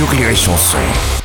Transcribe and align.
sur 0.00 0.08
Rire 0.08 0.30
et 0.30 0.34
Chanson. 0.34 0.78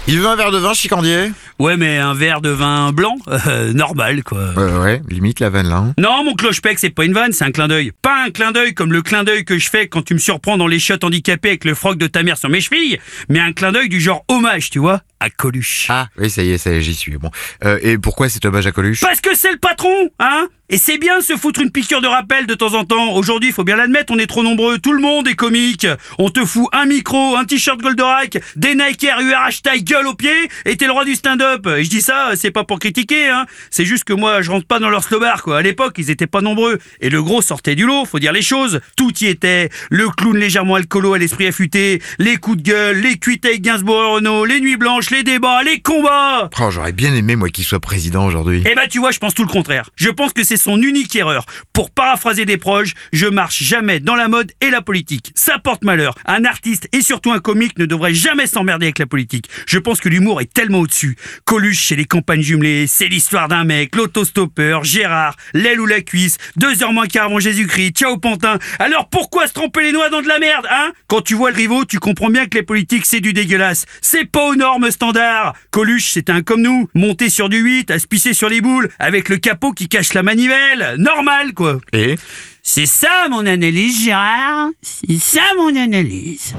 Il 0.05 0.19
veut 0.19 0.27
un 0.27 0.35
verre 0.35 0.51
de 0.51 0.57
vin, 0.57 0.73
chicandier 0.73 1.31
Ouais, 1.59 1.77
mais 1.77 1.97
un 1.97 2.13
verre 2.13 2.41
de 2.41 2.49
vin 2.49 2.91
blanc, 2.91 3.15
euh, 3.47 3.71
normal 3.71 4.21
quoi. 4.21 4.49
Ouais, 4.57 4.77
ouais, 4.79 5.01
limite 5.09 5.39
la 5.39 5.49
vanne 5.49 5.69
là. 5.69 5.77
hein. 5.77 5.93
Non, 5.97 6.25
mon 6.25 6.33
cloche-pec, 6.33 6.77
c'est 6.77 6.89
pas 6.89 7.05
une 7.05 7.13
vanne, 7.13 7.31
c'est 7.31 7.45
un 7.45 7.51
clin 7.51 7.69
d'œil. 7.69 7.93
Pas 8.01 8.25
un 8.25 8.31
clin 8.31 8.51
d'œil 8.51 8.73
comme 8.73 8.91
le 8.91 9.01
clin 9.01 9.23
d'œil 9.23 9.45
que 9.45 9.57
je 9.57 9.69
fais 9.69 9.87
quand 9.87 10.01
tu 10.03 10.13
me 10.13 10.19
surprends 10.19 10.57
dans 10.57 10.67
les 10.67 10.79
chiottes 10.79 11.05
handicapées 11.05 11.47
avec 11.47 11.63
le 11.63 11.73
froc 11.73 11.97
de 11.97 12.07
ta 12.07 12.21
mère 12.23 12.37
sur 12.37 12.49
mes 12.49 12.59
chevilles, 12.59 12.99
mais 13.29 13.39
un 13.39 13.53
clin 13.53 13.71
d'œil 13.71 13.87
du 13.87 14.01
genre 14.01 14.25
hommage, 14.27 14.69
tu 14.69 14.79
vois, 14.79 14.99
à 15.25 15.29
Coluche. 15.31 15.87
Ah, 15.89 16.07
oui, 16.19 16.29
ça 16.29 16.43
y 16.43 16.51
est, 16.51 16.59
ça 16.59 16.71
y 16.71 16.75
est, 16.75 16.81
j'y 16.81 16.93
suis. 16.93 17.17
Bon. 17.17 17.31
Euh, 17.63 17.79
et 17.81 17.97
pourquoi 17.97 18.29
cet 18.29 18.45
hommage 18.45 18.67
à 18.67 18.71
Coluche? 18.71 19.01
Parce 19.01 19.21
que 19.21 19.35
c'est 19.35 19.51
le 19.51 19.57
patron, 19.57 20.09
hein? 20.19 20.47
Et 20.67 20.79
c'est 20.79 20.97
bien 20.97 21.21
se 21.21 21.37
foutre 21.37 21.61
une 21.61 21.69
piqûre 21.69 22.01
de 22.01 22.07
rappel 22.07 22.47
de 22.47 22.55
temps 22.55 22.73
en 22.73 22.85
temps. 22.85 23.13
Aujourd'hui, 23.13 23.51
faut 23.51 23.63
bien 23.63 23.75
l'admettre, 23.75 24.11
on 24.11 24.17
est 24.17 24.25
trop 24.25 24.41
nombreux. 24.41 24.79
Tout 24.79 24.93
le 24.93 24.99
monde 24.99 25.27
est 25.27 25.35
comique. 25.35 25.85
On 26.17 26.31
te 26.31 26.43
fout 26.43 26.65
un 26.71 26.87
micro, 26.87 27.35
un 27.35 27.45
t-shirt 27.45 27.79
Goldorak, 27.79 28.39
des 28.55 28.73
Nike 28.73 29.03
Air 29.03 29.19
UR 29.21 29.37
hashtag 29.37 29.83
gueule 29.83 30.07
au 30.07 30.15
pied, 30.15 30.33
et 30.65 30.75
t'es 30.75 30.87
le 30.87 30.91
roi 30.91 31.05
du 31.05 31.13
stand-up. 31.13 31.67
Et 31.67 31.83
je 31.83 31.89
dis 31.91 32.01
ça, 32.01 32.31
c'est 32.35 32.49
pas 32.49 32.63
pour 32.63 32.79
critiquer, 32.79 33.29
hein. 33.29 33.45
C'est 33.69 33.85
juste 33.85 34.05
que 34.05 34.13
moi, 34.13 34.41
je 34.41 34.49
rentre 34.49 34.65
pas 34.65 34.79
dans 34.79 34.89
leur 34.89 35.03
slobard, 35.03 35.43
quoi. 35.43 35.59
À 35.59 35.61
l'époque, 35.61 35.93
ils 35.99 36.09
étaient 36.09 36.25
pas 36.25 36.41
nombreux. 36.41 36.79
Et 36.99 37.11
le 37.11 37.21
gros 37.21 37.43
sortait 37.43 37.75
du 37.75 37.85
lot, 37.85 38.05
faut 38.05 38.17
dire 38.17 38.31
les 38.31 38.41
choses. 38.41 38.79
Tout 38.97 39.13
y 39.21 39.27
était. 39.27 39.69
Le 39.91 40.09
clown 40.09 40.35
légèrement 40.35 40.75
alcoolo 40.75 41.13
à 41.13 41.19
l'esprit 41.19 41.45
affûté, 41.45 42.01
les 42.17 42.37
coups 42.37 42.57
de 42.57 42.63
gueule, 42.63 43.01
les 43.01 43.19
cuites 43.19 43.45
avec 43.45 43.61
Gainsbourg 43.61 44.01
et 44.01 44.15
Renault, 44.15 44.45
les 44.45 44.59
nuits 44.61 44.77
blanches, 44.77 45.11
les 45.15 45.23
débats, 45.23 45.63
les 45.63 45.79
combats. 45.79 46.49
Oh, 46.59 46.71
j'aurais 46.71 46.91
bien 46.91 47.13
aimé, 47.13 47.37
moi, 47.37 47.49
qu'il 47.49 47.63
soit 47.63 47.79
président 47.79 48.25
aujourd'hui. 48.25 48.63
Eh 48.69 48.75
ben 48.75 48.87
tu 48.89 48.99
vois, 48.99 49.11
je 49.11 49.19
pense 49.19 49.33
tout 49.33 49.43
le 49.43 49.49
contraire. 49.49 49.89
Je 49.95 50.09
pense 50.09 50.33
que 50.33 50.43
c'est 50.43 50.57
son 50.57 50.81
unique 50.81 51.15
erreur. 51.15 51.45
Pour 51.71 51.89
paraphraser 51.89 52.43
des 52.43 52.57
proches, 52.57 52.93
je 53.13 53.25
marche 53.25 53.63
jamais 53.63 54.01
dans 54.01 54.15
la 54.15 54.27
mode 54.27 54.51
et 54.59 54.69
la 54.69 54.81
politique. 54.81 55.31
Ça 55.33 55.57
porte 55.57 55.85
malheur. 55.85 56.15
Un 56.25 56.43
artiste 56.43 56.89
et 56.91 57.01
surtout 57.01 57.31
un 57.31 57.39
comique 57.39 57.79
ne 57.79 57.85
devrait 57.85 58.13
jamais 58.13 58.45
s'emmerder 58.45 58.87
avec 58.87 58.99
la 58.99 59.05
politique. 59.05 59.47
Je 59.67 59.79
pense 59.79 60.01
que 60.01 60.09
l'humour 60.09 60.41
est 60.41 60.53
tellement 60.53 60.79
au-dessus. 60.79 61.15
Coluche 61.45 61.79
chez 61.79 61.95
les 61.95 62.05
campagnes 62.05 62.41
jumelées, 62.41 62.85
c'est 62.87 63.07
l'histoire 63.07 63.47
d'un 63.47 63.63
mec, 63.63 63.95
l'autostoppeur, 63.95 64.83
Gérard, 64.83 65.37
l'aile 65.53 65.79
ou 65.79 65.85
la 65.85 66.01
cuisse, 66.01 66.37
deux 66.57 66.83
heures 66.83 66.91
moins 66.91 67.07
quart 67.07 67.25
avant 67.25 67.39
Jésus-Christ, 67.39 67.95
ciao 67.95 68.17
Pantin. 68.17 68.59
Alors 68.79 69.09
pourquoi 69.09 69.47
se 69.47 69.53
tromper 69.53 69.83
les 69.83 69.91
noix 69.93 70.09
dans 70.09 70.21
de 70.21 70.27
la 70.27 70.39
merde, 70.39 70.67
hein? 70.69 70.91
Quand 71.07 71.21
tu 71.21 71.35
vois 71.35 71.51
le 71.51 71.55
rivaux, 71.55 71.85
tu 71.85 71.99
comprends 71.99 72.29
bien 72.29 72.47
que 72.47 72.57
les 72.57 72.63
politiques 72.63 73.05
c'est 73.05 73.21
du 73.21 73.31
dégueulasse. 73.31 73.85
C'est 74.01 74.25
pas 74.25 74.45
aux 74.47 74.55
normes 74.55 74.91
standards. 74.95 75.53
Coluche, 75.71 76.11
c'est 76.13 76.29
un 76.29 76.41
comme 76.41 76.61
nous, 76.61 76.89
monté 76.93 77.29
sur 77.29 77.47
du 77.49 77.59
8, 77.59 77.91
à 77.91 77.99
se 77.99 78.07
pisser 78.07 78.33
sur 78.33 78.49
les 78.49 78.61
boules, 78.61 78.89
avec 78.99 79.29
le 79.29 79.37
capot 79.37 79.71
qui 79.71 79.87
cache 79.87 80.13
la 80.13 80.23
manivelle. 80.23 80.95
Normal, 80.97 81.53
quoi. 81.53 81.79
Et? 81.93 82.15
C'est 82.63 82.87
ça 82.87 83.27
mon 83.29 83.45
analyse, 83.45 84.03
Gérard. 84.03 84.69
C'est 84.81 85.19
ça 85.19 85.43
mon 85.57 85.75
analyse. 85.75 86.55